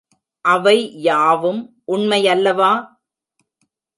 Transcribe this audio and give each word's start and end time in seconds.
அவை 0.45 0.77
யாவும் 1.01 1.61
உண்மையல்லவா? 1.87 2.71